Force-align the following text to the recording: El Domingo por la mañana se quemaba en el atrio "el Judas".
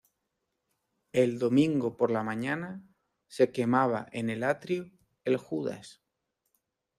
El 1.13 1.37
Domingo 1.37 1.95
por 1.95 2.09
la 2.09 2.23
mañana 2.23 2.81
se 3.27 3.51
quemaba 3.51 4.07
en 4.11 4.31
el 4.31 4.41
atrio 4.43 4.89
"el 5.25 5.37
Judas". 5.37 6.01